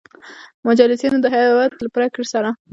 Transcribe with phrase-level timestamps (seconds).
[0.67, 2.49] مجلسینو د هیئت له پرېکړې سـره